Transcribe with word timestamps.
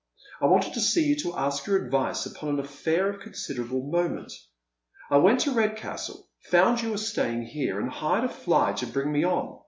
I 0.41 0.47
wanted 0.47 0.73
to 0.73 0.81
see 0.81 1.05
you 1.05 1.15
to 1.19 1.37
ask 1.37 1.67
your 1.67 1.77
advice 1.77 2.25
upon 2.25 2.49
an 2.49 2.59
affair 2.61 3.07
of 3.07 3.19
con 3.21 3.33
siderable 3.33 3.87
moment. 3.91 4.33
I 5.11 5.17
went 5.19 5.41
to 5.41 5.51
Redcastle, 5.51 6.27
found 6.49 6.81
you 6.81 6.89
were 6.89 6.97
staying 6.97 7.43
here, 7.43 7.79
and 7.79 7.87
hired 7.87 8.23
a 8.23 8.29
fly 8.29 8.73
to 8.77 8.87
bring 8.87 9.11
me 9.11 9.23
on. 9.23 9.59